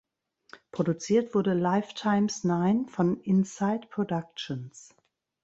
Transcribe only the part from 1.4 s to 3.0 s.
"Life Times Nine"